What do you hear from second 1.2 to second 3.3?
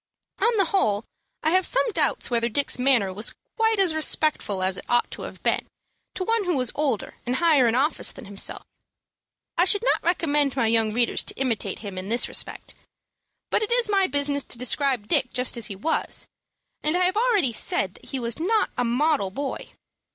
I have some doubts whether Dick's manner